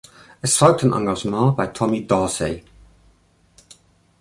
Es 0.41 0.57
folgte 0.57 0.87
ein 0.87 0.93
Engagement 0.93 1.55
bei 1.55 1.67
Tommy 1.67 2.07
Dorsey. 2.07 2.63